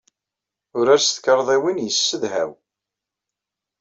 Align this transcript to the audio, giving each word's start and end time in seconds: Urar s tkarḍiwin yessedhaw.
Urar 0.77 0.99
s 1.01 1.09
tkarḍiwin 1.09 1.83
yessedhaw. 1.85 2.51